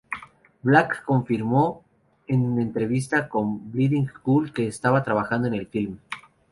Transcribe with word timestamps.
Black 0.63 1.05
confirmó 1.05 1.85
en 2.25 2.47
una 2.53 2.63
entrevista 2.63 3.29
con 3.29 3.71
"Bleeding 3.71 4.09
Cool" 4.23 4.51
que 4.51 4.65
estaba 4.65 5.03
trabajando 5.03 5.47
en 5.47 5.53
el 5.53 5.67
filme. 5.67 5.97